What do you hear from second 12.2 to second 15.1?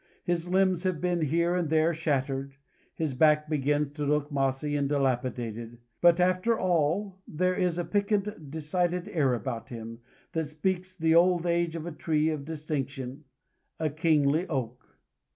of distinction, a kingly oak.